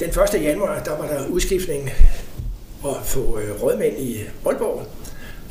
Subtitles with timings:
[0.00, 0.42] Den 1.
[0.42, 1.90] januar, der var der udskiftning
[2.82, 4.86] og få øh, rådmænd i Aalborg.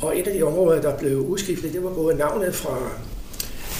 [0.00, 2.90] Og et af de områder, der blev udskiftet, det var både navnet fra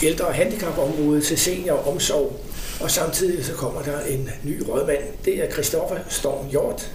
[0.03, 2.41] ældre- og handicapområdet til senioromsorg.
[2.81, 5.03] Og samtidig så kommer der en ny rådmand.
[5.25, 6.91] Det er Christoffer Storm Hjort,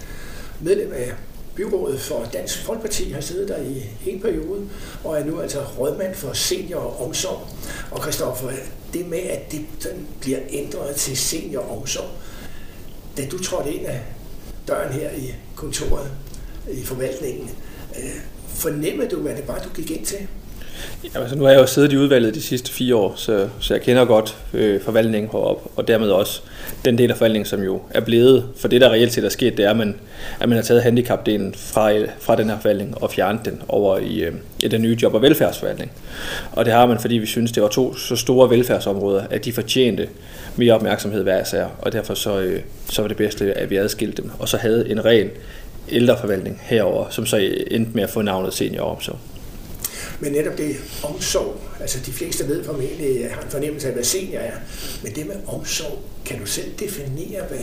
[0.60, 1.12] medlem af
[1.54, 4.68] byrådet for Dansk Folkeparti, har siddet der i en periode,
[5.04, 7.48] og er nu altså rådmand for senioromsorg.
[7.90, 8.50] Og Christoffer,
[8.92, 12.10] det med, at det sådan bliver ændret til senioromsorg,
[13.16, 14.00] da du trådte ind af
[14.68, 16.10] døren her i kontoret,
[16.70, 17.50] i forvaltningen,
[17.98, 20.28] øh, fornemmede du, hvad det var, du gik ind til?
[21.04, 23.74] Ja, altså nu har jeg jo siddet i udvalget de sidste fire år, så, så
[23.74, 26.40] jeg kender godt øh, forvaltningen heroppe, og dermed også
[26.84, 29.56] den del af forvaltningen, som jo er blevet, for det der reelt set er sket,
[29.56, 29.94] det er, at man,
[30.40, 34.20] at man har taget handicapdelen fra, fra den her forvaltning og fjernet den over i,
[34.20, 35.92] øh, i den nye job- og velfærdsforvaltning.
[36.52, 39.52] Og det har man, fordi vi synes, det var to så store velfærdsområder, at de
[39.52, 40.08] fortjente
[40.56, 42.60] mere opmærksomhed hver især, og derfor så, øh,
[42.90, 45.30] så var det bedste, at vi adskilte dem, og så havde en ren
[45.88, 49.18] ældreforvaltning herover, som så endte med at få navnet senioromsorg.
[50.22, 54.40] Men netop det omsorg, altså de fleste ved formentlig, har en fornemmelse af, hvad senior
[54.40, 54.52] er,
[55.02, 57.58] men det med omsorg, kan du selv definere, hvad,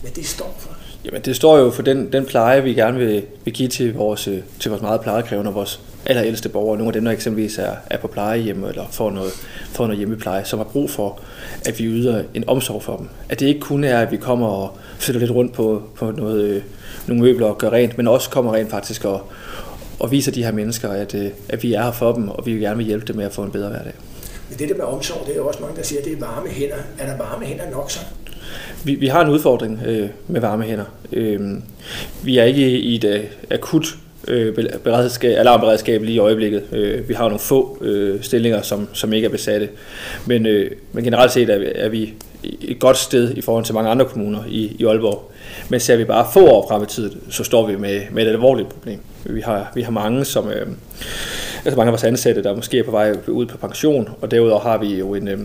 [0.00, 0.70] hvad det står for?
[1.04, 4.28] Jamen det står jo for den, den pleje, vi gerne vil, vil give til vores,
[4.28, 6.78] øh, til vores meget plejekrævende og vores allerældste borgere.
[6.78, 9.32] Nogle af dem, der eksempelvis er, er på plejehjem eller får noget,
[9.72, 11.20] får noget hjemmepleje, som har brug for,
[11.66, 13.08] at vi yder en omsorg for dem.
[13.28, 16.44] At det ikke kun er, at vi kommer og sætter lidt rundt på, på noget,
[16.44, 16.62] øh,
[17.06, 19.32] nogle møbler og gør rent, men også kommer rent faktisk og,
[20.02, 22.52] og viser de her mennesker, at, øh, at vi er her for dem, og vi
[22.52, 23.92] vil gerne vil hjælpe dem med at få en bedre hverdag.
[24.50, 26.20] Men det der med omsorg, det er jo også mange, der siger, at det er
[26.20, 26.76] varme hænder.
[26.98, 27.98] Er der varme hænder nok så?
[28.84, 30.84] Vi, vi har en udfordring øh, med varme hænder.
[31.12, 31.40] Øh,
[32.22, 33.96] vi er ikke i et øh, akut
[34.28, 36.62] øh, beredskab, alarmberedskab lige i øjeblikket.
[36.72, 39.68] Øh, vi har nogle få øh, stillinger, som, som ikke er besatte.
[40.26, 42.14] Men, øh, men generelt set er, er vi
[42.60, 45.32] et godt sted i forhold til mange andre kommuner i, i Aalborg.
[45.68, 48.28] Men ser vi bare få år frem i tiden, så står vi med, med et
[48.28, 48.98] alvorligt problem.
[49.24, 50.66] Vi har, vi har mange, som, øh,
[51.64, 54.60] altså mange af vores ansatte, der måske er på vej ud på pension, og derudover
[54.60, 55.38] har vi jo en, øh,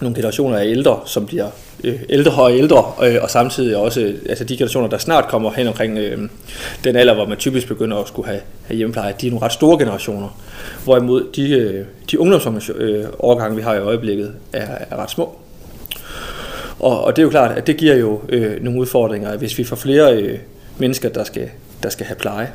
[0.00, 1.50] nogle generationer af ældre, som bliver
[1.84, 5.50] Øh, ældre og ældre, øh, og samtidig også øh, altså de generationer, der snart kommer
[5.50, 6.28] hen omkring øh,
[6.84, 9.52] den alder, hvor man typisk begynder at skulle have, have hjemmepleje, de er nogle ret
[9.52, 10.40] store generationer.
[10.84, 15.36] Hvorimod de, øh, de ungdomsårgange, vi har i øjeblikket, er, er ret små.
[16.78, 19.64] Og, og det er jo klart, at det giver jo øh, nogle udfordringer, hvis vi
[19.64, 20.38] får flere øh,
[20.78, 21.48] mennesker, der skal,
[21.82, 22.50] der skal have pleje,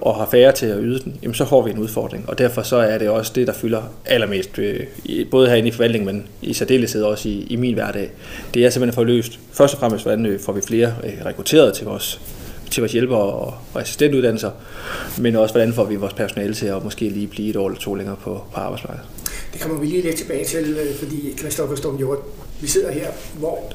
[0.00, 2.28] og har færre til at yde den, jamen så får vi en udfordring.
[2.28, 4.80] Og derfor så er det også det, der fylder allermest, øh,
[5.30, 8.10] både herinde i forvaltningen, men i særdeleshed også i, i min hverdag.
[8.54, 11.26] Det er simpelthen at få løst, først og fremmest, hvordan øh, får vi flere øh,
[11.26, 12.20] rekrutteret til vores,
[12.70, 14.50] til vores hjælper og, og assistentuddannelser,
[15.18, 17.80] men også hvordan får vi vores personale til at måske lige blive et år eller
[17.80, 19.08] to længere på, på arbejdsmarkedet.
[19.52, 22.18] Det kommer vi lige lidt tilbage til, fordi Christoffer Storm Hjort,
[22.60, 23.06] vi sidder her,
[23.38, 23.72] hvor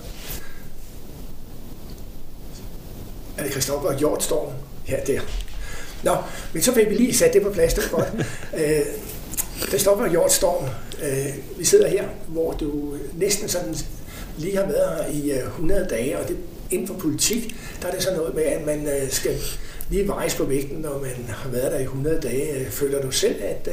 [3.38, 4.54] er det Christoffer Hjort Storm?
[4.90, 5.20] Ja, der.
[6.04, 6.16] Nå,
[6.54, 8.26] men så fik vi lige sat det på plads, det var godt.
[8.66, 8.82] øh,
[9.68, 10.66] Christoffer Hjort Storm,
[11.04, 13.76] øh, vi sidder her, hvor du næsten sådan
[14.38, 16.38] lige har været her i 100 dage, og det,
[16.72, 19.36] inden for politik, der er det så noget med, at man øh, skal
[19.90, 22.66] lige vejes på vægten, når man har været der i 100 dage.
[22.70, 23.70] Føler du selv, at,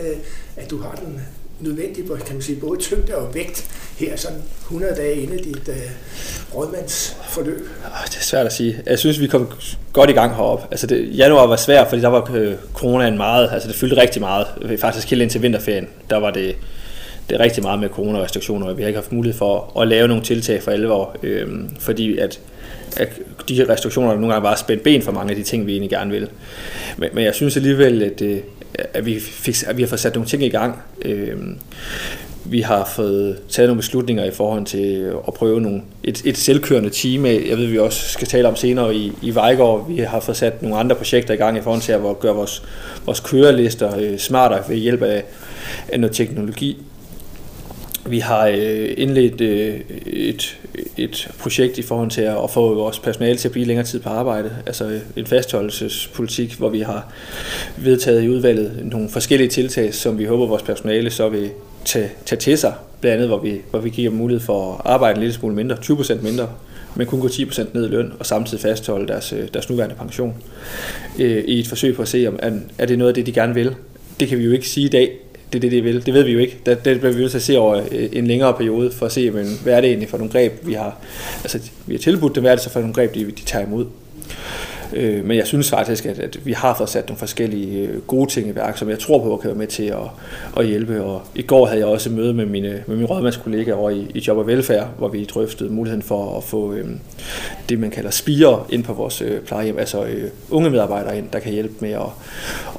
[0.56, 1.21] at du har den
[1.61, 3.67] nødvendige kan man sige, både tyngde og vægt
[3.99, 5.75] her sådan 100 dage inde i dit øh,
[6.55, 7.69] rådmandsforløb?
[7.85, 8.83] Ah, det er svært at sige.
[8.87, 9.53] Jeg synes, vi kom
[9.93, 10.67] godt i gang heroppe.
[10.71, 14.23] Altså det, januar var svært, fordi der var øh, coronaen meget, altså det fyldte rigtig
[14.23, 14.47] meget.
[14.63, 16.57] Øh, faktisk helt indtil vinterferien, der var det,
[17.29, 20.09] det er rigtig meget med coronarestriktioner, og vi har ikke haft mulighed for at lave
[20.09, 21.49] nogle tiltag for alvor, øh,
[21.79, 22.41] fordi at,
[22.97, 23.09] at
[23.49, 26.11] de restriktioner nogle gange bare spændt ben for mange af de ting, vi egentlig gerne
[26.11, 26.29] vil.
[26.97, 28.39] Men, men jeg synes alligevel, at, øh,
[28.94, 30.83] at, vi, fik, at vi har fået sat nogle ting i gang.
[31.05, 31.37] Øh,
[32.44, 36.91] vi har fået taget nogle beslutninger i forhold til at prøve nogle, et, et selvkørende
[36.91, 37.27] team.
[37.27, 39.88] Jeg ved, vi også skal tale om senere i, i Vejgaard.
[39.88, 42.62] Vi har fået sat nogle andre projekter i gang i forhold til at gøre vores,
[43.05, 45.25] vores kørelister øh, smartere ved hjælp af,
[45.88, 46.83] af noget teknologi.
[48.09, 50.59] Vi har øh, indledt øh, et,
[50.97, 54.09] et projekt i forhold til at få vores personale til at blive længere tid på
[54.09, 57.12] arbejde, altså øh, en fastholdelsespolitik, hvor vi har
[57.77, 61.50] vedtaget i udvalget nogle forskellige tiltag, som vi håber vores personale så vil
[61.85, 65.15] tage, tage til sig, blandt andet hvor vi, hvor vi giver mulighed for at arbejde
[65.15, 66.49] en lille smule mindre, 20% mindre,
[66.97, 70.35] men kun gå 10% ned i løn, og samtidig fastholde deres, øh, deres nuværende pension,
[71.19, 72.38] øh, i et forsøg på at se, om
[72.79, 73.75] er det noget af det, de gerne vil.
[74.21, 75.11] Det kan vi jo ikke sige i dag,
[75.53, 76.06] det er det, de vil.
[76.06, 76.59] Det ved vi jo ikke.
[76.67, 79.12] Det, det bliver vi nødt til at se over øh, en længere periode, for at
[79.12, 80.97] se, men, hvad er det egentlig for nogle greb, vi har,
[81.43, 83.67] altså, vi har tilbudt dem, hvad er det så for nogle greb, de, de tager
[83.67, 83.87] imod.
[84.93, 88.31] Øh, men jeg synes faktisk, at, at vi har fået sat nogle forskellige øh, gode
[88.31, 89.96] ting i værk, som jeg tror på kan være med til at,
[90.56, 91.05] at hjælpe.
[91.05, 94.25] Og i går havde jeg også møde med mine, med mine rådmandskollegaer over i, i
[94.26, 96.87] Job og Velfærd, hvor vi drøftede muligheden for at få øh,
[97.69, 101.38] det, man kalder spire ind på vores øh, plejehjem, altså øh, unge medarbejdere ind, der
[101.38, 102.08] kan hjælpe med at,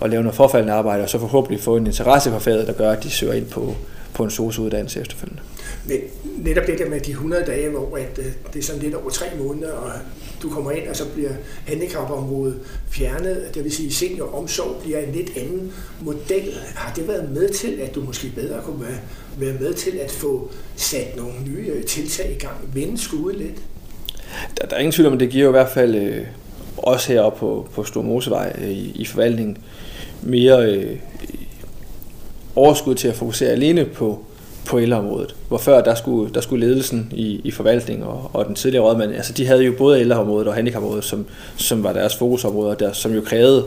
[0.01, 2.91] at lave noget forfaldende arbejde, og så forhåbentlig få en interesse for faget, der gør,
[2.91, 3.75] at de søger ind på,
[4.19, 5.41] på en sosuddannelse efterfølgende.
[5.85, 5.97] Men
[6.37, 9.09] netop det der med de 100 dage, hvor at, øh, det er sådan lidt over
[9.09, 9.91] tre måneder, og
[10.41, 11.31] du kommer ind, og så bliver
[11.67, 16.53] handicapområdet fjernet, det vil sige senioromsorg bliver en lidt anden model.
[16.75, 18.99] Har det været med til, at du måske bedre kunne være,
[19.37, 23.55] være med til at få sat nogle nye øh, tiltag i gang, vende skuden lidt?
[24.57, 26.25] Der, der er ingen tvivl om, at det giver jo i hvert fald øh,
[26.77, 29.57] også heroppe på, på Stor Mosevej øh, i, i forvaltningen
[30.21, 30.97] mere øh,
[32.59, 34.19] overskud til at fokusere alene på
[34.69, 35.35] på ældreområdet.
[35.47, 39.13] Hvor før der skulle, der skulle ledelsen i, i forvaltning og, og den tidligere rådmand,
[39.13, 41.25] altså de havde jo både ældreområdet og handicapområdet, som,
[41.55, 43.65] som var deres fokusområder, der, som jo krævede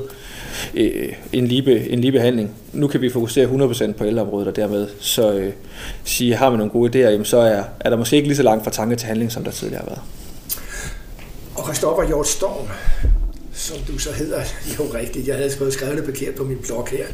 [0.74, 2.54] øh, en, lige, en lige behandling.
[2.72, 5.52] Nu kan vi fokusere 100% på ældreområdet, og dermed så øh,
[6.04, 8.42] sige, har man nogle gode idéer, jamen, så er, er der måske ikke lige så
[8.42, 10.02] langt fra tanke til handling, som der tidligere har været.
[11.54, 12.66] Og Christoffer Hjort Storm,
[13.62, 14.42] som du så hedder.
[14.78, 15.28] Jo, rigtigt.
[15.28, 17.06] Jeg havde skrevet, skrevet det forkert på min blog her.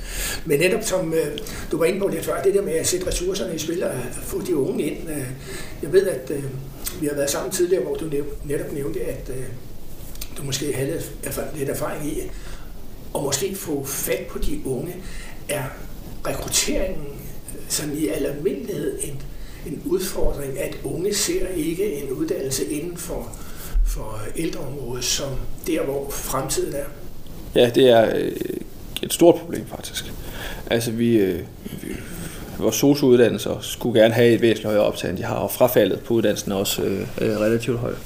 [0.44, 1.38] Men netop som øh,
[1.72, 3.90] du var inde på lidt før, det der med at sætte ressourcerne i spil og
[3.90, 5.10] øh, få de unge ind.
[5.10, 5.26] Øh,
[5.82, 6.44] jeg ved, at øh,
[7.00, 8.10] vi har været sammen tidligere, hvor du
[8.44, 9.44] netop nævnte, at øh,
[10.38, 11.02] du måske havde
[11.56, 12.20] lidt erfaring i
[13.14, 14.96] at måske få fat på de unge.
[15.48, 15.64] Er
[16.26, 19.22] rekrutteringen øh, sådan i almindelighed en,
[19.66, 23.38] en udfordring, at unge ser ikke en uddannelse inden for
[23.88, 25.28] for øh, ældreområdet som
[25.66, 26.84] der, hvor fremtiden er?
[27.54, 28.32] Ja, det er øh,
[29.02, 30.12] et stort problem faktisk.
[30.70, 31.40] Altså vi, øh,
[31.82, 31.96] vi
[32.58, 36.14] vores sosuuddannelser skulle gerne have et væsentligt højere optag, end de har, og frafaldet på
[36.14, 37.98] uddannelsen er også øh, relativt højt.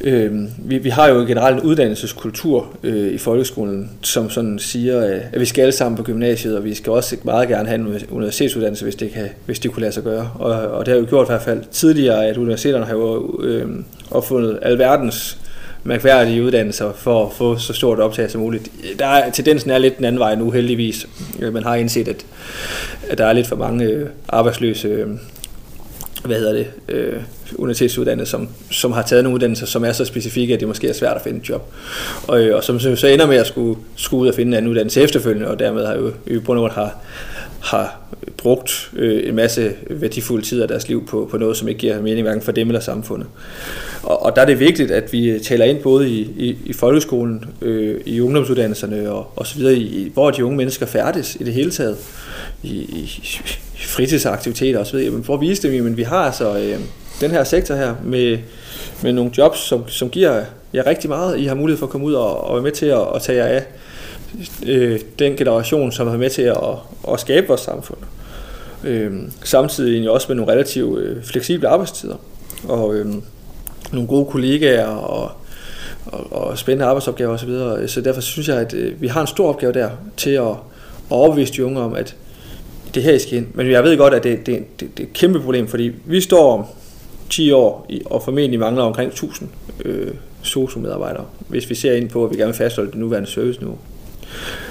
[0.00, 5.20] Øh, vi, vi har jo generelt en uddannelseskultur øh, i folkeskolen, som sådan siger, øh,
[5.32, 8.04] at vi skal alle sammen på gymnasiet, og vi skal også meget gerne have en
[8.10, 10.30] universitetsuddannelse, hvis det, kan, hvis det kunne lade sig gøre.
[10.34, 13.68] Og, og det har jo gjort i hvert fald tidligere, at universiteterne har jo øh,
[14.10, 15.38] opfundet alverdens
[15.84, 18.70] mærkværdige uddannelser for at få så stort optag som muligt.
[18.98, 21.06] Der er, tendensen er lidt den anden vej nu, heldigvis.
[21.40, 22.26] Øh, man har indset, at,
[23.08, 25.08] at der er lidt for mange øh, arbejdsløse øh,
[26.28, 27.22] hvad hedder det, øh,
[27.56, 30.92] universitetsuddannede, som, som har taget nogle uddannelser, som er så specifikke, at det måske er
[30.92, 31.72] svært at finde et job.
[32.28, 34.70] Og, øh, og som så ender med at skulle, skulle ud og finde en anden
[34.70, 36.98] uddannelse efterfølgende, og dermed har jo i bund og har,
[37.60, 38.00] har
[38.36, 42.02] brugt øh, en masse værdifulde tid af deres liv på, på noget, som ikke giver
[42.02, 43.28] mening hverken for dem eller samfundet.
[44.02, 47.44] Og, og der er det vigtigt, at vi taler ind både i, i, i folkeskolen,
[47.62, 51.52] øh, i ungdomsuddannelserne og, og så videre, i, hvor de unge mennesker færdes i det
[51.52, 51.96] hele taget,
[52.62, 53.30] i, i, i
[53.88, 56.80] fritidsaktiviteter osv., jamen, for at vise dem, at vi har altså øh,
[57.20, 58.38] den her sektor her med,
[59.02, 60.44] med nogle jobs, som, som giver
[60.74, 61.38] jer rigtig meget.
[61.38, 63.44] I har mulighed for at komme ud og, og være med til at, at tage
[63.44, 63.64] jer af
[64.66, 66.56] øh, den generation, som er med til at,
[67.12, 67.98] at skabe vores samfund.
[68.84, 69.12] Øh,
[69.44, 72.16] samtidig også med nogle relativt øh, fleksible arbejdstider
[72.68, 73.06] og øh,
[73.92, 75.30] nogle gode kollegaer og,
[76.06, 77.48] og, og spændende arbejdsopgaver osv.
[77.48, 80.48] Så, så derfor synes jeg, at øh, vi har en stor opgave der til at,
[80.48, 80.56] at
[81.10, 82.16] overbevise de unge om, at
[82.94, 83.46] det her I skal ind.
[83.54, 86.20] Men jeg ved godt, at det, det, det, det er et kæmpe problem, fordi vi
[86.20, 86.64] står om
[87.30, 89.48] 10 år i, og formentlig mangler omkring 1000
[89.84, 90.08] øh,
[90.42, 93.78] SOSU-medarbejdere, hvis vi ser ind på, at vi gerne vil fastholde det nuværende service nu.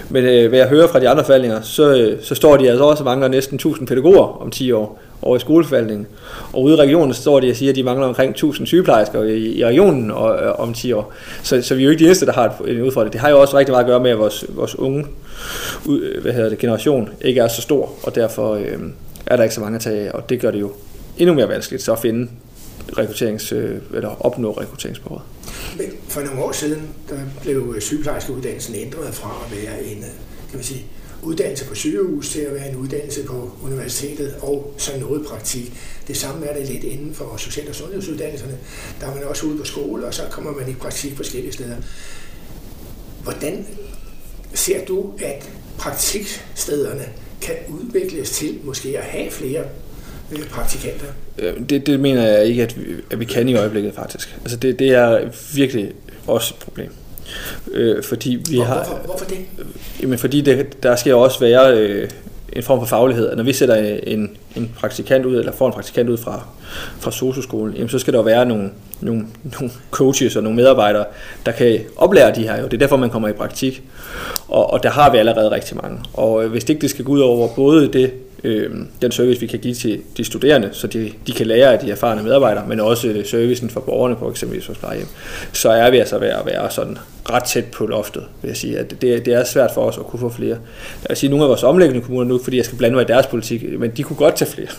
[0.09, 2.83] Men øh, hvad jeg hører fra de andre forvaltninger, så, øh, så står de altså
[2.83, 6.07] også og mangler næsten 1000 pædagoger om 10 år over i skoleforvaltningen.
[6.53, 9.37] Og ude i regionen står de og siger, at de mangler omkring 1000 sygeplejersker i,
[9.37, 11.13] i regionen og, øh, om 10 år.
[11.43, 13.13] Så, så vi er jo ikke de eneste, der har en udfordring.
[13.13, 15.05] Det har jo også rigtig meget at gøre med, at vores, vores unge
[16.22, 18.79] hvad hedder det, generation ikke er så stor, og derfor øh,
[19.25, 20.74] er der ikke så mange at tage af, og det gør det jo
[21.17, 22.29] endnu mere vanskeligt så at finde
[22.98, 25.24] rekrutterings, øh, eller opnå rekrutteringsbehovet.
[25.77, 30.10] Men for nogle år siden, der blev øh, sygeplejerskeuddannelsen ændret fra at være en øh,
[30.50, 30.86] kan man sige,
[31.24, 35.74] uddannelse på sygehus til at være en uddannelse på universitetet og så noget praktik.
[36.08, 38.58] Det samme er det lidt inden for social- og sundhedsuddannelserne.
[39.01, 41.75] Der er man også ude på skole, og så kommer man i praktik forskellige steder.
[43.24, 43.65] Hvordan
[44.57, 47.05] ser du, at praktikstederne
[47.41, 49.63] kan udvikles til måske at have flere
[50.31, 51.05] øh, praktikanter?
[51.69, 54.37] Det, det mener jeg ikke, at vi, at vi kan i øjeblikket faktisk.
[54.41, 55.21] Altså det, det er
[55.55, 55.91] virkelig
[56.27, 56.91] også et problem.
[57.71, 59.37] Øh, fordi vi har, hvorfor, hvorfor det?
[60.01, 62.09] Jamen fordi det, der skal også være øh,
[62.54, 63.36] en form for faglighed.
[63.36, 66.46] Når vi sætter en, en praktikant ud, eller får en praktikant ud fra,
[67.00, 68.70] fra socioskolen, jamen så skal der være nogle,
[69.01, 69.25] nogle,
[69.60, 71.06] nogle coaches og nogle medarbejdere,
[71.46, 72.58] der kan oplære de her.
[72.58, 72.66] Jo.
[72.66, 73.84] Det er derfor, man kommer i praktik.
[74.48, 76.00] Og, og der har vi allerede rigtig mange.
[76.13, 78.12] Og øh, hvis det ikke det skal gå ud over både det
[78.44, 81.79] øh, den service, vi kan give til de studerende, så de, de kan lære af
[81.79, 85.08] de erfarne medarbejdere, men også øh, servicen for borgerne på eksempelvis vores plejehjem,
[85.53, 86.98] så er vi altså ved at være sådan
[87.29, 88.79] ret tæt på loftet, vil jeg sige.
[88.79, 90.58] At det, det er svært for os at kunne få flere.
[91.03, 93.08] Jeg vil sige, nogle af vores omlæggende kommuner nu, fordi jeg skal blande mig i
[93.08, 94.67] deres politik, men de kunne godt tage flere.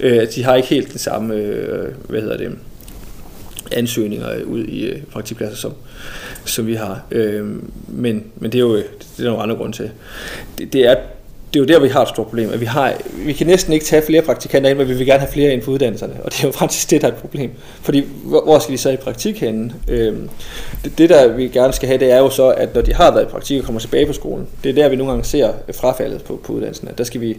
[0.00, 2.52] Øh, de har ikke helt den samme, øh, hvad hedder det,
[3.72, 5.72] ansøgninger ud i øh, praktikpladser, som,
[6.44, 7.06] som vi har.
[7.10, 7.46] Øh,
[7.88, 8.86] men, men det er jo det
[9.18, 9.90] er nogle andre grunde til.
[10.58, 10.96] Det, det er
[11.54, 12.50] det er jo der, vi har et stort problem.
[12.50, 15.20] At vi, har, vi kan næsten ikke tage flere praktikanter ind, men vi vil gerne
[15.20, 16.14] have flere ind på uddannelserne.
[16.24, 17.50] Og det er jo faktisk det, der er et problem.
[17.82, 19.74] Fordi hvor skal de så i praktik henne?
[19.88, 20.30] Øhm,
[20.84, 23.14] det, det, der vi gerne skal have, det er jo så, at når de har
[23.14, 25.52] været i praktik og kommer tilbage på skolen, det er der, vi nogle gange ser
[25.68, 26.88] øh, frafaldet på, på uddannelsen.
[26.98, 27.36] Der skal vi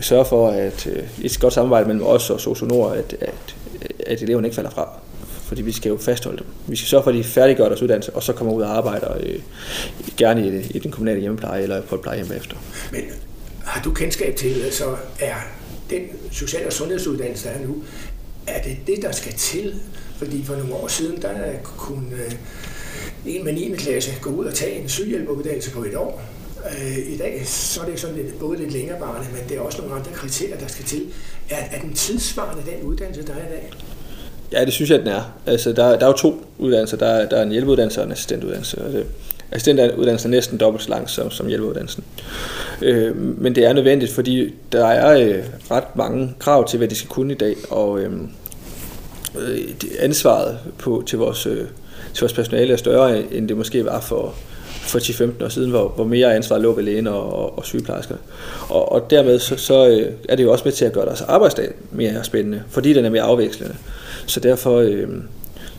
[0.00, 3.54] sørge for, at øh, et godt samarbejde mellem os og socionorer, at, at,
[4.06, 4.88] at eleverne ikke falder fra
[5.46, 6.46] fordi vi skal jo fastholde dem.
[6.66, 9.16] Vi skal sørge for, at de færdiggør deres uddannelse, og så kommer ud og arbejder
[9.20, 9.40] øh,
[10.16, 12.56] gerne i, i den kommunale hjemmepleje eller på et plejehjem efter.
[12.92, 13.02] Men
[13.64, 15.34] har du kendskab til, så er
[15.90, 16.00] den
[16.32, 17.82] social- og sundhedsuddannelse, der er nu,
[18.46, 19.74] er det det, der skal til?
[20.16, 22.32] Fordi for nogle år siden, der kunne øh,
[23.26, 23.74] en med 9.
[23.76, 26.22] klasse gå ud og tage en sygehjælperuddannelse på et år.
[26.70, 29.78] Øh, I dag så er det sådan lidt, både lidt længerevarende, men det er også
[29.78, 31.06] nogle andre kriterier, der skal til.
[31.50, 33.72] Er, er den tidsvarende, den uddannelse, der er i dag?
[34.52, 35.32] Ja, det synes jeg, den er.
[35.46, 36.96] Altså, der, der er jo to uddannelser.
[36.96, 38.82] Der der er en hjælpeuddannelse og en assistentuddannelse.
[38.82, 39.06] Og det,
[39.52, 42.04] assistentuddannelsen er næsten dobbelt så lang som, som hjælpeuddannelsen.
[42.82, 46.94] Øh, men det er nødvendigt, fordi der er øh, ret mange krav til, hvad de
[46.94, 48.12] skal kunne i dag, og øh,
[49.38, 49.58] øh
[49.98, 51.66] ansvaret på, til, vores, øh,
[52.14, 54.34] til vores personale er større, end det måske var for,
[54.66, 58.16] for 10-15 år siden, hvor, hvor mere ansvar lå ved lægen og, og, og sygeplejersker.
[58.68, 61.20] Og, og dermed så, så øh, er det jo også med til at gøre deres
[61.20, 63.74] arbejdsdag mere spændende, fordi den er mere afvekslende.
[64.26, 65.08] Så derfor øh,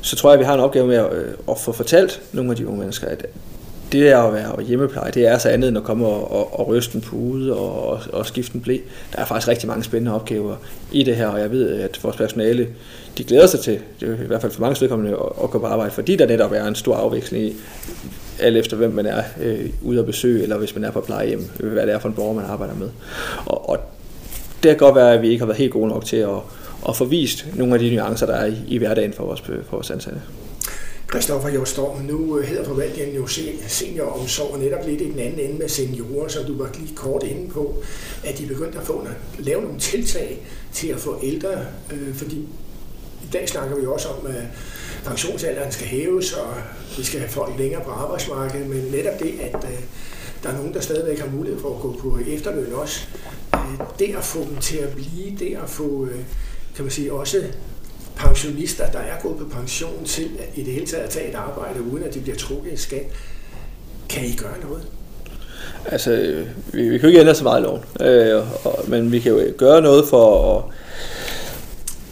[0.01, 2.51] så tror jeg, at vi har en opgave med at, øh, at få fortalt nogle
[2.51, 3.25] af de unge mennesker, at
[3.91, 6.67] det er at være hjemmepleje, det er så andet end at komme og, og, og
[6.67, 8.77] ryste en pude og, og, og skifte en blæ.
[9.13, 10.55] Der er faktisk rigtig mange spændende opgaver
[10.91, 12.67] i det her, og jeg ved, at vores personale,
[13.17, 15.59] de glæder sig til, det er i hvert fald for mange vedkommende, at, at gå
[15.59, 17.55] på arbejde, fordi der netop er en stor afveksling i,
[18.39, 21.49] alt efter hvem man er øh, ude at besøge, eller hvis man er på plejehjem,
[21.59, 22.89] hvad det er for en borger, man arbejder med.
[23.45, 23.77] Og, og
[24.63, 26.37] det kan godt være, at vi ikke har været helt gode nok til at,
[26.81, 29.71] og få vist nogle af de nuancer, der er i, i hverdagen for vores, for
[29.71, 30.21] vores ansatte.
[31.09, 33.27] Christoffer Jostorm, nu øh, hedder forvaltningen jo
[33.67, 37.23] senioromsorg, og netop lidt i den anden ende med seniorer, som du var lige kort
[37.23, 37.83] inde på,
[38.23, 41.49] at de begyndte at få at lave nogle tiltag til at få ældre,
[41.93, 42.37] øh, fordi
[43.23, 44.43] i dag snakker vi også om, at
[45.05, 46.53] pensionsalderen skal hæves, og
[46.97, 49.79] vi skal have folk længere på arbejdsmarkedet, men netop det, at øh,
[50.43, 53.07] der er nogen, der stadigvæk har mulighed for at gå på efterløn også,
[53.55, 56.19] øh, det at få dem til at blive, det at få, øh,
[56.77, 57.37] kan man sige, også
[58.15, 61.81] pensionister, der er gået på pension til i det hele taget at tage et arbejde,
[61.81, 63.05] uden at de bliver trukket i skat.
[64.09, 64.83] Kan I gøre noget?
[65.85, 66.43] Altså,
[66.73, 69.31] vi, vi kan jo ikke ændre så meget i loven, øh, og, men vi kan
[69.31, 70.63] jo gøre noget for at,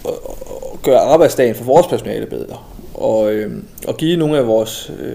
[0.05, 0.19] at,
[0.73, 2.57] at gøre arbejdsdagen for vores personale bedre,
[2.93, 3.51] og, øh,
[3.87, 5.13] og give nogle af vores øh,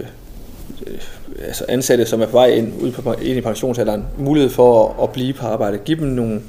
[0.87, 0.99] øh,
[1.45, 5.03] altså ansatte, som er på vej ind, ud på, ind i pensionsalderen, mulighed for at,
[5.03, 5.77] at blive på arbejde.
[5.77, 6.41] Give dem nogle,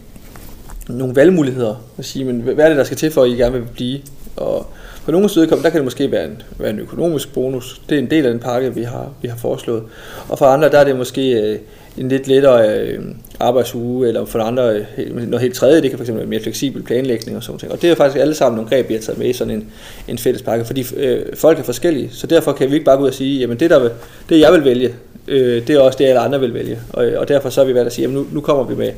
[0.89, 1.75] nogle valgmuligheder.
[1.99, 4.01] At sige, men hvad er det, der skal til for, at I gerne vil blive?
[4.37, 4.67] Og
[5.05, 7.81] på nogle vedkommende, der kan det måske være en, være en økonomisk bonus.
[7.89, 9.83] Det er en del af den pakke, vi har, vi har foreslået.
[10.29, 11.59] Og for andre, der er det måske øh,
[11.99, 13.05] en lidt lettere øh,
[13.41, 17.37] arbejdsuge, eller for andre øh, noget helt tredje, det kan fx være mere fleksibel planlægning
[17.37, 17.77] og sådan noget.
[17.77, 19.69] Og det er faktisk alle sammen nogle greb, vi har taget med i sådan en,
[20.09, 23.03] en fælles pakke, fordi øh, folk er forskellige, så derfor kan vi ikke bare gå
[23.03, 23.89] ud og sige, jamen det, der,
[24.29, 24.95] det jeg vil vælge,
[25.29, 26.79] øh, det er også det, alle andre vil vælge.
[26.93, 28.93] Og, og derfor så har vi valgt at sige, at nu, nu kommer vi med,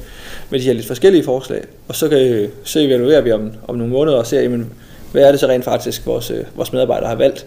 [0.51, 3.93] med de her lidt forskellige forslag, og så kan, så evaluerer vi om, om nogle
[3.93, 4.73] måneder og ser, jamen,
[5.13, 7.47] hvad er det så rent faktisk, vores, øh, vores medarbejdere har valgt,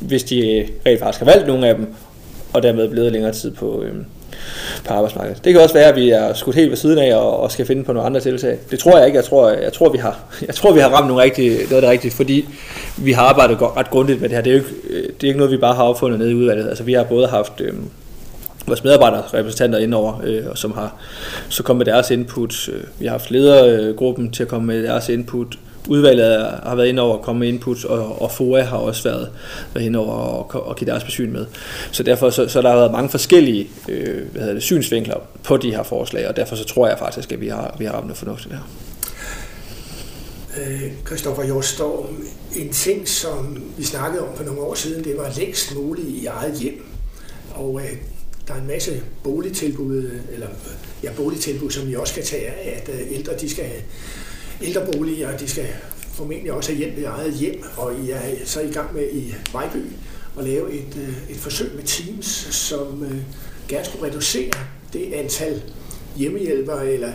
[0.00, 1.86] hvis de rent faktisk har valgt nogle af dem,
[2.52, 3.94] og dermed blevet længere tid på, øh,
[4.84, 5.44] på arbejdsmarkedet.
[5.44, 7.66] Det kan også være, at vi er skudt helt ved siden af og, og skal
[7.66, 8.58] finde på nogle andre tiltag.
[8.70, 9.16] Det tror jeg ikke.
[9.16, 11.80] Jeg tror, jeg tror, vi, har, jeg tror vi har ramt nogle rigtige, noget af
[11.80, 12.48] det rigtige, fordi
[12.96, 14.42] vi har arbejdet ret grundigt med det her.
[14.42, 14.74] Det er, jo ikke,
[15.20, 16.68] det er ikke noget, vi bare har opfundet nede i udvalget.
[16.68, 17.72] Altså, vi har både haft øh,
[18.66, 20.96] vores medarbejderrepræsentanter indover, øh, som har
[21.48, 22.68] så kommet med deres input.
[22.68, 27.02] Øh, vi har haft ledergruppen til at komme med deres input udvalget har været inde
[27.02, 29.30] over at komme med input, og, og FOA har også været,
[29.74, 31.46] været inde over og, og give deres besyn med.
[31.92, 35.56] Så derfor så, så der har været mange forskellige øh, hvad hedder det, synsvinkler på
[35.56, 38.06] de her forslag, og derfor så tror jeg faktisk, at vi har, vi har ramt
[38.06, 38.62] noget fornuftigt her.
[40.60, 42.24] Øh, Kristoffer Jordstorm,
[42.56, 46.26] en ting, som vi snakkede om for nogle år siden, det var længst muligt i
[46.26, 46.84] eget hjem.
[47.54, 47.96] Og øh,
[48.48, 50.46] der er en masse boligtilbud, eller
[51.02, 53.82] ja, boligtilbud, som vi også kan tage af, at øh, ældre de skal have
[54.62, 55.66] ældreboliger, de skal
[56.12, 59.34] formentlig også have hjælp i eget hjem, og I er så i gang med i
[59.52, 59.86] Vejby
[60.38, 63.18] at lave et, øh, et forsøg med Teams, som øh,
[63.68, 64.50] gerne skulle reducere
[64.92, 65.62] det antal
[66.16, 67.12] hjemmehjælpere eller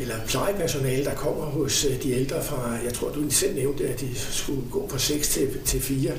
[0.00, 4.00] eller plejepersonale, der kommer hos øh, de ældre fra, jeg tror du selv nævnte, at
[4.00, 6.12] de skulle gå fra 6 til, til 4.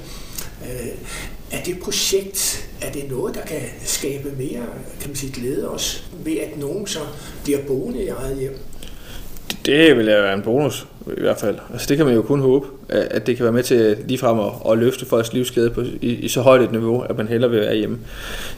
[0.63, 0.87] Øh,
[1.51, 4.65] er det projekt, er det noget, der kan skabe mere
[4.99, 6.99] kan man sige, glæde os ved at nogen så
[7.43, 8.59] bliver boende i eget hjem?
[9.67, 11.55] Det vil være en bonus i hvert fald.
[11.73, 14.71] Altså det kan man jo kun håbe, at det kan være med til ligefrem at,
[14.71, 17.59] at løfte folks livsskade på, i, i så højt et niveau, at man hellere vil
[17.59, 17.97] være hjemme.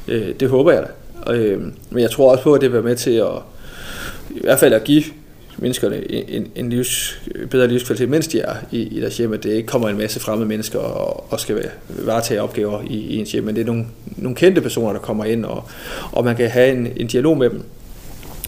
[0.08, 0.84] Øh, det håber jeg
[1.28, 1.34] da.
[1.34, 3.28] Øh, men jeg tror også på, at det vil være med til at
[4.30, 5.04] i hvert fald at give
[5.58, 9.52] menneskerne en, en livs, bedre livskvalitet, mens de er i, i deres hjem, at det
[9.52, 13.44] ikke kommer en masse fremmede mennesker og, og skal varetage opgaver i, i ens hjem,
[13.44, 13.86] men det er nogle,
[14.18, 15.64] nogle kendte personer, der kommer ind, og,
[16.12, 17.64] og man kan have en, en dialog med dem.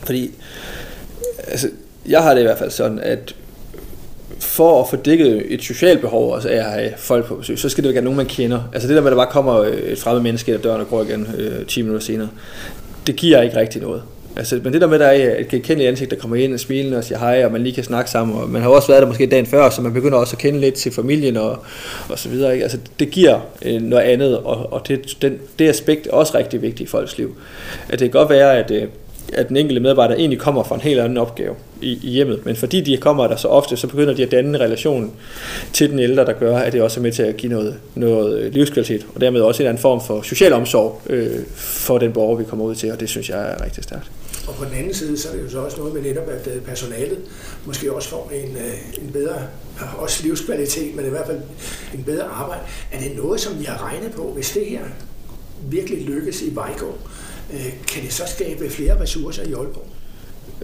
[0.03, 0.32] Fordi,
[1.48, 1.70] altså,
[2.10, 3.36] jeg har det i hvert fald sådan, at
[4.39, 7.70] for at få dækket et socialt behov også af at have folk på besøg, så
[7.70, 8.70] skal det være nogen, man kender.
[8.74, 11.03] Altså det der med, at der bare kommer et fremmed menneske ind døren og går
[11.03, 12.29] igen øh, 10 minutter senere,
[13.08, 14.01] det giver ikke rigtig noget.
[14.36, 16.60] Altså, men det der med, at der er et genkendeligt ansigt, der kommer ind og
[16.60, 19.01] smiler og siger hej, og man lige kan snakke sammen, og man har også været
[19.01, 21.58] der måske dagen før, så man begynder også at kende lidt til familien og,
[22.10, 22.53] og så videre.
[22.53, 22.63] Ikke?
[22.63, 26.62] Altså, det giver øh, noget andet, og, og det, den, det aspekt er også rigtig
[26.62, 27.36] vigtigt i folks liv.
[27.89, 28.84] At det kan godt være, at, øh,
[29.34, 32.56] at den enkelte medarbejder egentlig kommer fra en helt anden opgave i, i hjemmet, men
[32.56, 35.12] fordi de kommer der så ofte, så begynder de at danne en relation
[35.74, 38.40] til den ældre, der gør, at det også er med til at give noget, noget
[38.40, 42.38] øh, livskvalitet, og dermed også en anden form for social omsorg øh, for den borger,
[42.38, 44.12] vi kommer ud til, og det synes jeg er rigtig stærkt.
[44.48, 46.48] Og på den anden side, så er det jo så også noget med netop, at
[46.56, 47.18] øh, personalet
[47.66, 49.36] måske også får en, øh, en bedre,
[49.98, 51.40] også livskvalitet, men i hvert fald
[51.94, 52.62] en bedre arbejde.
[52.92, 54.82] Er det noget, som vi har regnet på, hvis det her
[55.70, 56.98] virkelig lykkes i Vejgaard?
[57.53, 59.88] Øh, kan det så skabe flere ressourcer i Aalborg?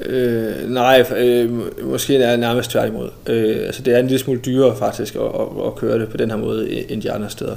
[0.01, 1.51] Øh, nej, øh,
[1.86, 3.10] måske er det nærmest tværtimod.
[3.27, 6.17] Øh, altså det er en lille smule dyrere faktisk at, at, at køre det på
[6.17, 7.56] den her måde end de andre steder.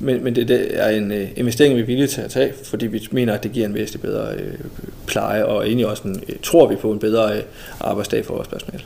[0.00, 2.86] Men, men det, det er en øh, investering, vi er villige til at tage, fordi
[2.86, 4.54] vi mener, at det giver en væsentlig bedre øh,
[5.06, 7.42] pleje, og egentlig også en, øh, tror vi på en bedre øh,
[7.80, 8.84] arbejdsdag for vores personale.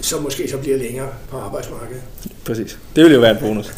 [0.00, 2.02] Så måske så bliver længere på arbejdsmarkedet.
[2.44, 2.78] Præcis.
[2.96, 3.74] Det vil jo være en bonus.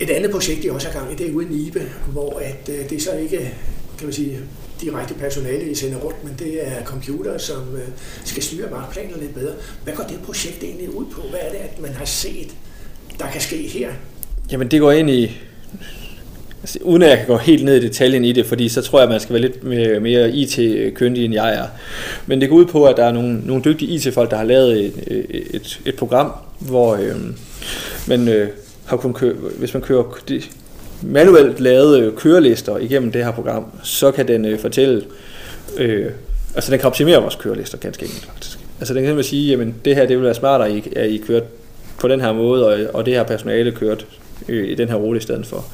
[0.00, 2.68] Et andet projekt, jeg også har gang i, det er ude i Nibe, hvor at,
[2.68, 3.54] øh, det det så ikke
[3.98, 4.38] kan man sige,
[4.80, 7.88] direkte personale, I sender rundt, men det er computer, som øh,
[8.24, 9.52] skal styre markplaner lidt bedre.
[9.84, 11.20] Hvad går det projekt egentlig ud på?
[11.20, 12.48] Hvad er det, at man har set,
[13.18, 13.90] der kan ske her?
[14.52, 15.36] Jamen det går ind i,
[16.60, 18.98] altså, uden at jeg kan gå helt ned i detaljen i det, fordi så tror
[18.98, 21.66] jeg, at man skal være lidt mere, mere IT-kyndig, end jeg er.
[22.26, 24.84] Men det går ud på, at der er nogle, nogle dygtige IT-folk, der har lavet
[24.84, 27.34] et, et, et program, hvor øhm, øh,
[28.06, 28.48] man øh,
[28.90, 30.42] har kun kø- hvis man kører de,
[31.02, 35.04] manuelt lavede øh, kørelister igennem det her program, så kan den øh, fortælle,
[35.76, 36.06] øh,
[36.54, 38.58] altså den kan optimere vores kørelister ganske enkelt faktisk.
[38.80, 41.18] Altså den kan sige, jamen det her det vil være smartere, at I, at I
[41.26, 41.42] kørt
[41.98, 44.06] på den her måde, og, og det her personale kørt
[44.48, 45.64] øh, i den her rute i stedet for.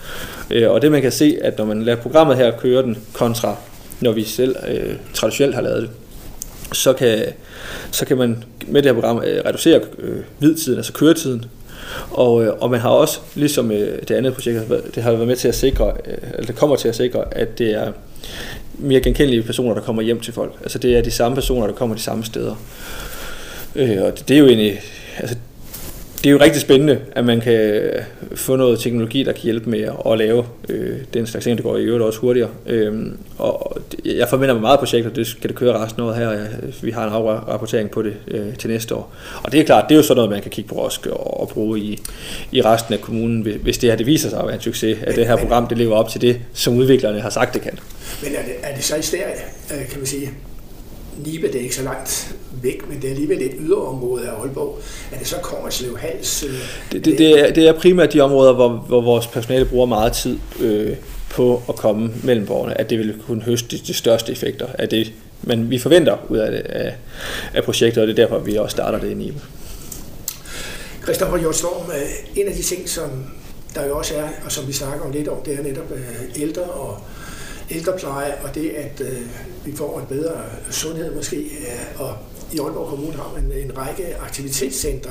[0.50, 3.57] Øh, og det man kan se, at når man lader programmet her køre den kontra,
[4.00, 5.90] når vi selv øh, traditionelt har lavet det,
[6.72, 7.22] så kan,
[7.90, 11.44] så kan man med det her program øh, reducere øh, hvidtiden, altså køretiden,
[12.11, 14.61] og, øh, og man har også, ligesom øh, det andet projekt,
[14.94, 17.59] det har været med til at sikre, øh, eller det kommer til at sikre, at
[17.59, 17.92] det er
[18.74, 20.52] mere genkendelige personer, der kommer hjem til folk.
[20.62, 22.54] Altså det er de samme personer, der kommer de samme steder.
[23.74, 24.80] Øh, og det, det er jo egentlig,
[25.18, 25.37] altså
[26.18, 27.83] det er jo rigtig spændende, at man kan
[28.35, 31.76] få noget teknologi, der kan hjælpe med at lave øh, den slags ting, det går
[31.76, 32.50] i øvrigt også hurtigere.
[32.66, 36.46] Øhm, og jeg forventer mig meget projekter, det skal det køre resten af året her.
[36.83, 39.12] Vi har en afrapportering på det øh, til næste år.
[39.42, 41.40] Og det er klart, det er jo sådan noget, man kan kigge på også og,
[41.40, 42.00] og bruge i,
[42.52, 45.16] i resten af kommunen, hvis det her det viser sig at være en succes, at
[45.16, 47.79] det her program det lever op til det, som udviklerne har sagt, det kan.
[48.22, 49.24] Men er det, er det så i stedet,
[49.70, 50.31] øh, kan man sige,
[51.24, 54.79] Nibe, det er ikke så langt væk, men det er alligevel et yderområde af Aalborg.
[55.12, 56.42] Er det så Kongerslev Hals?
[56.42, 56.51] Øh,
[56.92, 60.12] det, det, det, er, det er primært de områder, hvor, hvor vores personale bruger meget
[60.12, 60.97] tid øh,
[61.31, 64.88] på at komme mellem borgerne, at det vil kunne høste de, de største effekter af
[64.88, 66.95] det, men vi forventer ud af, det, af,
[67.55, 69.40] af projektet, og det er derfor, vi også starter det i Nibe.
[71.03, 73.11] Christoffer Hjortstorm, øh, en af de ting, som
[73.75, 76.42] der jo også er, og som vi snakker om lidt om, det er netop øh,
[76.42, 76.99] ældre og
[77.71, 79.21] ældrepleje, og det, at øh,
[79.64, 80.33] vi får en bedre
[80.71, 81.47] sundhed måske.
[81.99, 82.14] Og
[82.52, 85.11] i Aalborg Kommune har man en række aktivitetscentre,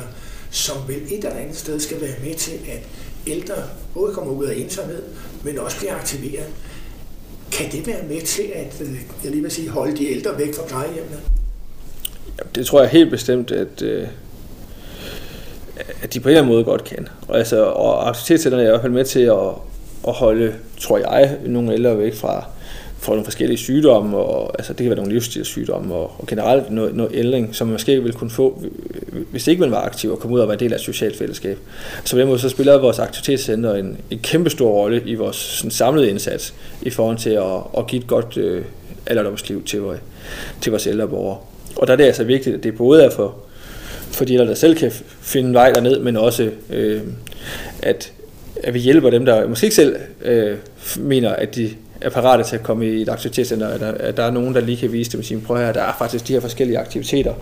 [0.52, 2.80] som vel et eller andet sted skal være med til, at
[3.28, 3.54] ældre
[3.94, 5.04] både kommer ud af ensomhed,
[5.44, 6.48] men også bliver aktiveret.
[7.52, 10.56] Kan det være med til at, øh, jeg lige vil sige, holde de ældre væk
[10.56, 11.18] fra plejehjemmene?
[12.56, 14.08] Det tror jeg helt bestemt, at, øh,
[16.04, 17.08] at de på en eller anden måde godt kan.
[17.28, 19.50] Og, altså, og aktivitetscenterne er i hvert fald med til at,
[20.08, 22.46] at holde, tror jeg, nogle ældre væk fra,
[23.06, 26.96] får nogle forskellige sygdomme, og, altså det kan være nogle livsstilssygdomme, og, og generelt noget,
[26.96, 28.64] noget ældring, som man måske ville kunne få,
[29.14, 31.18] øh, hvis ikke man var aktiv og kom ud og var del af et socialt
[31.18, 31.58] fællesskab.
[32.06, 35.36] Så på den måde så spiller vores aktivitetscenter en, en kæmpe stor rolle i vores
[35.36, 38.66] sådan, samlede indsats i forhold til at, at give et godt øh,
[39.06, 39.82] alderdomsliv til,
[40.62, 41.38] til vores ældre borgere.
[41.76, 43.36] og der er det altså vigtigt, at det både er for,
[44.12, 44.92] for de ældre, der selv kan
[45.22, 47.02] finde vej derned, men også øh,
[47.82, 48.12] at,
[48.64, 50.58] at vi hjælper dem, der måske ikke selv øh,
[50.98, 51.70] mener, at de
[52.06, 54.62] er parate til at komme i et aktivitetscenter, at der, at der er nogen, der
[54.62, 57.34] lige kan vise dem og sige, prøv her, der er faktisk de her forskellige aktiviteter,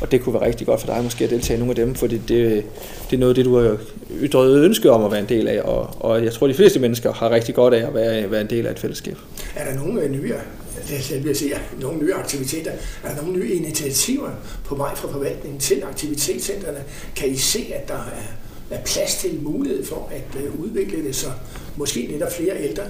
[0.00, 1.94] og det kunne være rigtig godt for dig måske at deltage i nogle af dem,
[1.94, 2.64] fordi det,
[3.10, 3.76] det er noget af det, du har
[4.20, 7.12] ytret ønske om at være en del af, og, og jeg tror, de fleste mennesker
[7.12, 9.16] har rigtig godt af at være, være en del af et fællesskab.
[9.56, 10.34] Er der nogle øh, nye,
[10.88, 12.70] det vil sige, nogle nye aktiviteter,
[13.04, 14.30] er der nogle nye initiativer
[14.64, 16.78] på vej fra forvaltningen til aktivitetscentrene?
[17.16, 18.38] Kan I se, at der er
[18.70, 21.26] er plads til mulighed for at øh, udvikle det, så
[21.78, 22.82] måske netop flere ældre.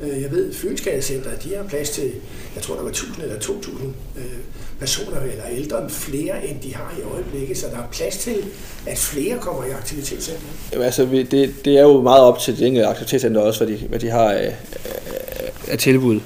[0.00, 2.10] Øh, jeg ved, Fynsgadecenteret, de har plads til,
[2.54, 4.24] jeg tror der var 1000 eller 2000 øh,
[4.80, 8.36] personer eller ældre end flere, end de har i øjeblikket, så der er plads til,
[8.86, 10.40] at flere kommer i aktivitetscenteret.
[10.72, 13.86] Jamen, altså, det, det er jo meget op til de enkelte aktivitetscenter også, hvad de,
[13.88, 14.56] hvad de har af,
[15.68, 16.20] af tilbud.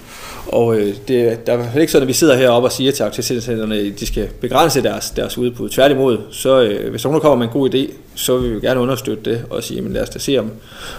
[0.53, 3.77] Og øh, det, der er ikke sådan, at vi sidder heroppe og siger til aktivitetscenterne,
[3.77, 5.69] at de skal begrænse deres, deres udbud.
[5.69, 9.31] Tværtimod, så øh, hvis nogen kommer med en god idé, så vil vi gerne understøtte
[9.31, 10.51] det og sige, men lad os da se, om,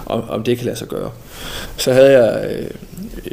[0.06, 1.12] om, om det kan lade sig gøre.
[1.78, 2.68] Så havde jeg øh,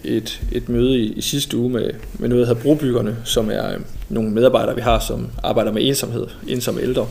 [0.05, 3.73] et, et møde i, i sidste uge med, med noget, der hedder Brobyggerne, som er
[3.73, 7.07] øh, nogle medarbejdere, vi har, som arbejder med ensomhed, ensomme ældre.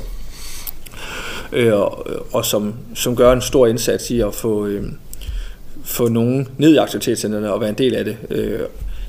[1.51, 4.83] Øh, og, og som, som gør en stor indsats i at få, øh,
[5.83, 8.17] få nogen ned i aktivitetscenterne og være en del af det.
[8.29, 8.59] Øh,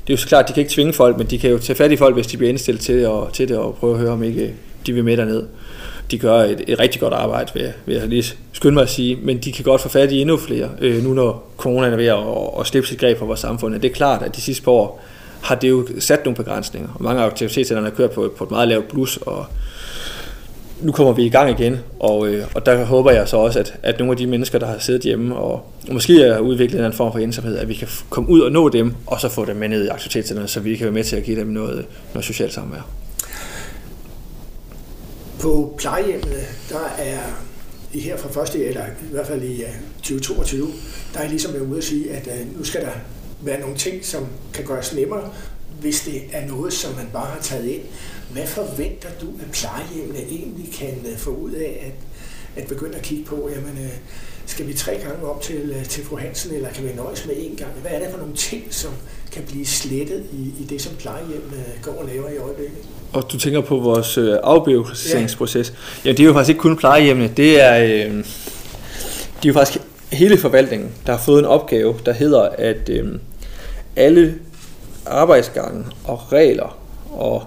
[0.09, 1.57] det er jo så klart, at de kan ikke tvinge folk, men de kan jo
[1.57, 3.99] tage fat i folk, hvis de bliver indstillet til, og, til det, og prøve at
[3.99, 4.53] høre, om ikke
[4.85, 5.43] de vil med derned.
[6.11, 8.89] De gør et, et rigtig godt arbejde, vil jeg, vil jeg lige skynde mig at
[8.89, 11.97] sige, men de kan godt få fat i endnu flere, øh, nu når coronaen er
[11.97, 13.73] ved at, at slippe sit greb på vores samfund.
[13.73, 15.05] Det er klart, at de sidste par år
[15.41, 18.67] har det jo sat nogle begrænsninger, og mange aktivitetscenterne har kørt på, på et meget
[18.67, 19.45] lavt plus, og
[20.81, 23.73] nu kommer vi i gang igen, og, øh, og der håber jeg så også, at,
[23.83, 25.51] at nogle af de mennesker, der har siddet hjemme og,
[25.87, 28.69] og måske er udviklet en form for ensomhed, at vi kan komme ud og nå
[28.69, 31.15] dem, og så få dem med ned i aktiviteterne, så vi kan være med til
[31.15, 32.89] at give dem noget, noget socialt samvær.
[35.39, 36.39] På plejehjemmene,
[36.69, 37.19] der er
[37.93, 40.67] i her fra første, eller i hvert fald i øh, 2022,
[41.13, 42.91] der er ligesom været ude at sige, at uh, nu skal der
[43.41, 45.29] være nogle ting, som kan gøres nemmere,
[45.81, 47.81] hvis det er noget, som man bare har taget ind.
[48.31, 51.93] Hvad forventer du, at plejehjemmene egentlig kan øh, få ud af
[52.55, 53.49] at, at begynde at kigge på?
[53.55, 53.91] Jamen, øh,
[54.45, 57.35] skal vi tre gange op til, øh, til fru Hansen, eller kan vi nøjes med
[57.35, 57.71] én gang?
[57.81, 58.91] Hvad er det for nogle ting, som
[59.31, 62.77] kan blive slettet i, i det, som plejehjemmene går og laver i øjeblikket?
[63.13, 65.69] Og du tænker på vores afbiokratiseringsproces.
[65.69, 66.09] Ja.
[66.09, 67.33] ja, det er jo faktisk ikke kun plejehjemmene.
[67.37, 68.23] Det er, øh,
[69.39, 69.79] det er jo faktisk
[70.11, 73.19] hele forvaltningen, der har fået en opgave, der hedder, at øh,
[73.95, 74.35] alle
[75.09, 76.77] arbejdsgange og regler
[77.11, 77.43] og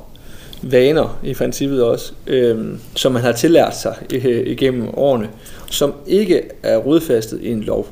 [0.62, 5.30] vaner i princippet også, øh, som man har tillært sig øh, igennem årene,
[5.70, 7.88] som ikke er rodfæstet i en lov.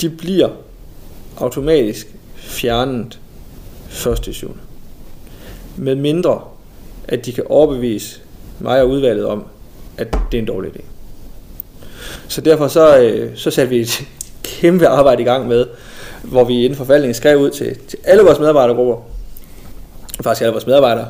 [0.00, 0.48] De bliver
[1.36, 3.18] automatisk fjernet
[3.88, 4.60] første syvende.
[5.76, 6.40] Med mindre,
[7.08, 8.20] at de kan overbevise
[8.58, 9.44] mig og udvalget om,
[9.98, 10.80] at det er en dårlig idé.
[12.28, 14.04] Så derfor så, øh, så satte vi et
[14.42, 15.66] kæmpe arbejde i gang med,
[16.30, 18.96] hvor vi inden for forvaltningen skrev ud til, til alle vores medarbejdergrupper,
[20.22, 21.06] faktisk alle vores medarbejdere,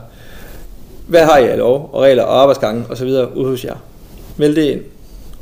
[1.06, 3.76] hvad har I af lov og regler og arbejdsgange og så videre ude hos jer?
[4.36, 4.80] Meld det ind.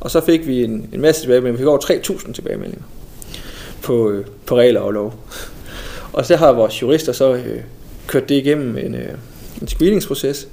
[0.00, 1.56] Og så fik vi en, en masse tilbagemeldinger.
[1.56, 2.84] Vi fik over 3.000 tilbagemeldinger
[3.82, 5.14] på, øh, på regler og lov.
[6.12, 7.60] Og så har vores jurister så øh,
[8.06, 9.08] kørt det igennem en, øh,
[9.60, 10.48] en screeningsproces,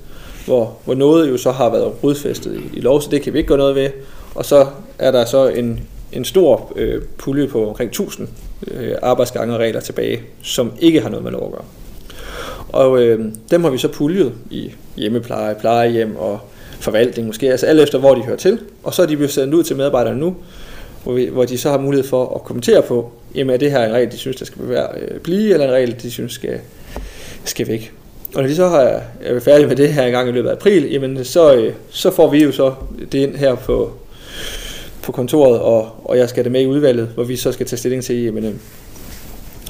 [0.46, 3.38] hvor, hvor noget jo så har været rodfæstet i, i lov, så det kan vi
[3.38, 3.90] ikke gøre noget ved.
[4.36, 4.68] Og så
[5.00, 5.80] er der så en,
[6.12, 8.28] en stor øh, pulje på omkring 1000
[8.72, 11.66] øh, arbejdsgange og regler tilbage, som ikke har noget med lov at gøre.
[12.70, 16.40] Og øh, dem har vi så puljet i hjemmepleje, plejehjem og
[16.80, 18.60] forvaltning måske, altså alt efter hvor de hører til.
[18.84, 20.36] Og så er de blevet sendt ud til medarbejderne nu,
[21.04, 23.86] hvor, vi, hvor de så har mulighed for at kommentere på, jamen er det her
[23.86, 26.60] en regel, de synes, der skal være, øh, blive, eller en regel, de synes skal,
[27.44, 27.94] skal væk.
[28.36, 30.54] Og når de så har, er færdige med det her en gang i løbet af
[30.54, 32.74] april, jamen så, øh, så får vi jo så
[33.12, 33.94] det ind her på,
[35.04, 37.78] på kontoret, og, og jeg skal det med i udvalget, hvor vi så skal tage
[37.78, 38.54] stilling til, jamen, øh,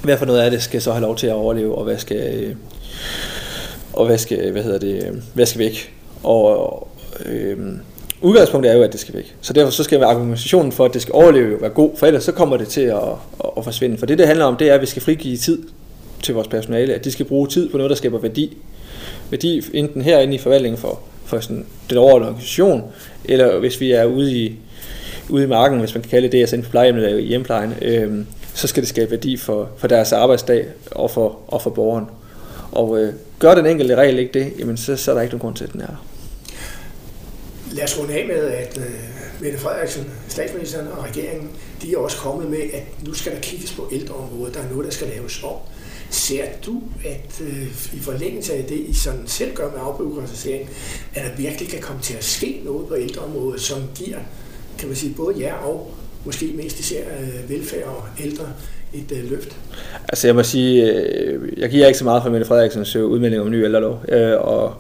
[0.04, 2.44] hvad for noget af det skal så have lov til at overleve, og hvad skal,
[2.44, 2.56] øh,
[3.94, 5.94] og hvad skal, øh, hvad hedder det, øh, hvad skal væk.
[6.24, 6.88] Og
[7.26, 7.58] øh,
[8.22, 9.36] udgangspunktet er jo, at det skal væk.
[9.42, 12.24] Så derfor så skal argumentationen for, at det skal overleve, jo være god, for ellers
[12.24, 12.98] så kommer det til at,
[13.44, 13.98] at, at forsvinde.
[13.98, 15.64] For det, det handler om, det er, at vi skal frigive tid
[16.24, 18.58] til vores personale, at de skal bruge tid på noget, der skaber værdi.
[19.30, 22.84] Værdi enten herinde i forvaltningen for, for sådan den overordnede organisation,
[23.26, 24.56] eller hvis vi er ude i,
[25.30, 27.74] ude i marken, hvis man kan kalde det det, altså inden for plejehjemmet eller hjemplejen,
[27.82, 32.06] øh, så skal det skabe værdi for, for deres arbejdsdag og for, og for borgeren.
[32.72, 35.42] Og øh, gør den enkelte regel ikke det, jamen så, så er der ikke nogen
[35.42, 36.06] grund til, at den er der.
[37.72, 38.84] Lad os runde af med, at øh,
[39.42, 41.50] Mette Frederiksen, statsministeren og regeringen,
[41.82, 44.54] de er også kommet med, at nu skal der kigges på ældreområdet.
[44.54, 45.56] Der er noget, der skal laves om.
[46.10, 50.70] Ser du, at øh, i forlængelse af det, I sådan selv gør med afbyråkratisering,
[51.16, 54.20] at der virkelig kan komme til at ske noget på ældreområdet, som giver,
[54.84, 55.94] kan man sige, både jer og
[56.26, 58.46] måske mest især øh, velfærd og ældre
[58.94, 59.58] et øh, løft?
[60.08, 63.42] Altså jeg må sige, øh, jeg giver ikke så meget for Mette Frederiksens øh, udmelding
[63.42, 64.74] om ny ældrelov, øh, og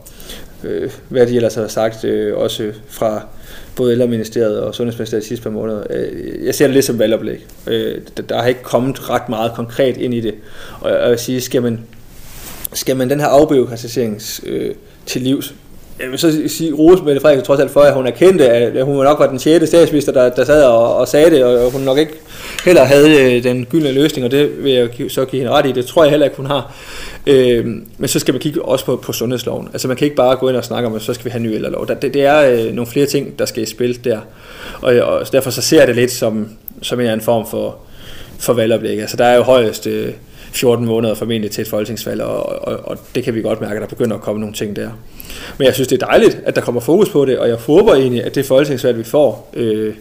[0.63, 3.27] øh, hvad de ellers har sagt, øh, også fra
[3.75, 5.83] både ældreministeriet og sundhedsministeriet sidste par måneder.
[5.89, 7.45] Øh, jeg ser det lidt som valgoplæg.
[7.67, 10.33] Øh, der har ikke kommet ret meget konkret ind i det.
[10.81, 11.79] Og jeg vil sige, skal man,
[12.73, 15.55] skal man den her afbyråkratisering øh, til livs,
[16.03, 19.03] jeg vil så sige, Rose Mette Frederiksen trods alt for, at hun erkendte, at hun
[19.03, 19.67] nok var den 6.
[19.67, 22.13] statsminister, der, der sad og, og sagde det, og hun nok ikke
[22.65, 25.71] heller havde øh, den gyldne løsning, og det vil jeg så give hende ret i.
[25.71, 26.73] Det tror jeg heller ikke, hun har.
[27.27, 27.65] Øh,
[27.97, 29.69] men så skal man kigge også på, på sundhedsloven.
[29.73, 31.39] Altså man kan ikke bare gå ind og snakke om, at så skal vi have
[31.39, 31.87] en ny ældrelov.
[31.87, 34.19] Det, det er øh, nogle flere ting, der skal i spil der.
[34.81, 36.49] Og, øh, og derfor så ser jeg det lidt som,
[36.81, 37.77] som en anden form for,
[38.39, 39.01] for valgoplæg.
[39.01, 39.87] Altså der er jo højst...
[39.87, 40.13] Øh,
[40.53, 43.81] 14 måneder formentlig til et folketingsvalg, og, og, og det kan vi godt mærke, at
[43.81, 44.89] der begynder at komme nogle ting der.
[45.57, 47.93] Men jeg synes, det er dejligt, at der kommer fokus på det, og jeg håber
[47.93, 49.93] egentlig, at det folketingsvalg, vi får, øh,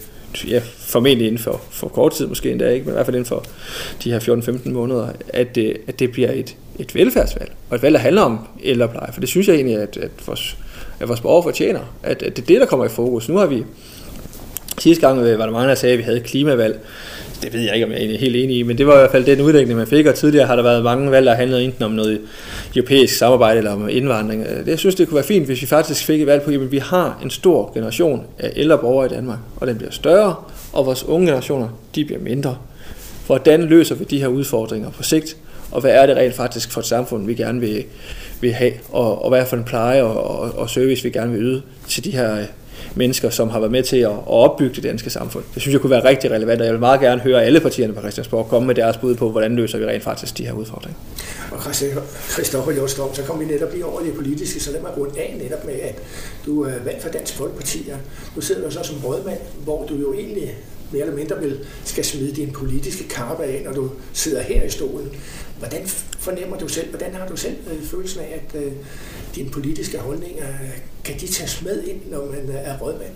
[0.49, 3.29] ja, formentlig inden for, for kort tid måske endda ikke, men i hvert fald inden
[3.29, 3.45] for
[4.05, 7.95] de her 14-15 måneder, at det, at det bliver et, et velfærdsvalg, og et valg,
[7.95, 10.57] der handler om ældrepleje, for det synes jeg egentlig, at, at, vores,
[11.01, 13.29] at vores borgere fortjener, at, at det er det, der kommer i fokus.
[13.29, 13.65] Nu har vi,
[14.79, 16.81] sidste gang øh, var der mange, der sagde, at vi havde klimavalg,
[17.42, 19.11] det ved jeg ikke, om jeg er helt enig i, men det var i hvert
[19.11, 21.85] fald den udlægning, man fik, og tidligere har der været mange valg, der handlede enten
[21.85, 22.20] om noget
[22.76, 24.46] europæisk samarbejde eller om indvandring.
[24.46, 26.72] Øh, jeg synes, det kunne være fint, hvis vi faktisk fik et valg på, at
[26.72, 30.35] vi har en stor generation af ældre borgere i Danmark, og den bliver større,
[30.72, 32.57] og vores unge generationer, de bliver mindre.
[33.26, 35.37] Hvordan løser vi de her udfordringer på sigt,
[35.70, 37.85] og hvad er det rent faktisk for et samfund, vi gerne vil,
[38.40, 41.33] vil have, og, og hvad er for en pleje og, og, og service, vi gerne
[41.33, 42.44] vil yde til de her øh,
[42.94, 45.44] mennesker, som har været med til at, at opbygge det danske samfund.
[45.55, 47.92] Det synes jeg kunne være rigtig relevant, og jeg vil meget gerne høre alle partierne
[47.92, 50.98] på Christiansborg komme med deres bud på, hvordan løser vi rent faktisk de her udfordringer.
[51.50, 51.59] Og
[52.33, 55.37] Christoffer Jostrom, så kom vi netop lige over det politiske, så lad mig rundt af
[55.42, 55.94] netop med, at
[56.46, 57.98] du øh, er valgt for Dansk Folkeparti, og
[58.37, 60.55] nu sidder du så som rådmand, hvor du jo egentlig
[60.92, 64.70] mere eller mindre vil, skal smide din politiske karpe af, når du sidder her i
[64.70, 65.11] stolen.
[65.62, 65.87] Hvordan
[66.18, 68.72] fornemmer du selv, hvordan har du selv øh, følelsen af, at øh,
[69.35, 70.70] dine politiske holdninger, øh,
[71.05, 73.11] kan de tages med ind, når man øh, er rådmand?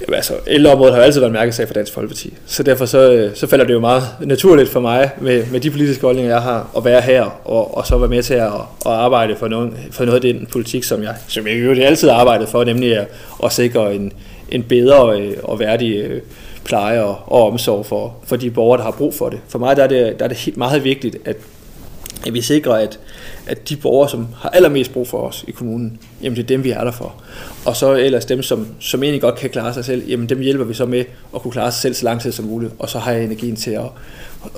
[0.00, 2.34] Jamen, altså, ældreområdet har jo altid været en mærkesag for Dansk Folkeparti.
[2.46, 5.70] Så derfor så, øh, så falder det jo meget naturligt for mig, med, med de
[5.70, 8.52] politiske holdninger, jeg har, at være her, og, og så være med til at,
[8.86, 12.08] at arbejde for, noget, for noget af den politik, som jeg, som jeg jo altid
[12.08, 13.08] har arbejdet for, nemlig at,
[13.44, 14.12] at sikre en,
[14.50, 14.98] en bedre
[15.42, 16.22] og værdig øh,
[16.64, 19.40] pleje og, og omsorg for, for de borgere, der har brug for det.
[19.48, 21.36] For mig der er det, der er det helt meget vigtigt, at,
[22.26, 22.98] at vi sikrer, at,
[23.46, 26.64] at de borgere, som har allermest brug for os i kommunen, jamen det er dem,
[26.64, 27.14] vi er der for.
[27.64, 30.64] Og så ellers dem, som, som egentlig godt kan klare sig selv, jamen dem hjælper
[30.64, 32.98] vi så med at kunne klare sig selv så lang tid som muligt, og så
[32.98, 33.86] har jeg energien til at,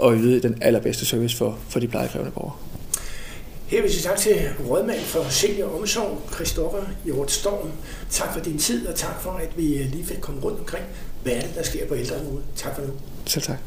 [0.05, 2.55] at yde den allerbedste service for, for de plejekrævende borgere.
[3.67, 4.37] Her vil jeg sige tak til
[4.69, 7.69] rådmand for senior omsorg, Christoffer Hjort Storm.
[8.11, 10.85] Tak for din tid, og tak for, at vi øh, lige fik komme rundt omkring,
[11.25, 12.45] hvad er det, der sker på ældreområdet.
[12.57, 12.93] Tak for nu.
[13.27, 13.59] Selv tak.